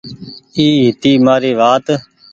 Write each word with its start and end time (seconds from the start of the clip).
اي 0.57 0.67
هيتي 0.83 1.11
مآري 1.25 1.51
وآت۔ 1.59 1.85